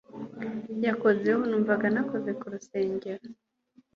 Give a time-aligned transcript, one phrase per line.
[0.85, 1.41] yakozeho.
[1.49, 3.25] numvaga nakoze ku rusengero